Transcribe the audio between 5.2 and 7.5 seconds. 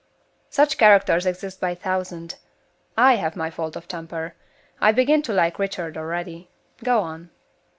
to like Richard already. Go on."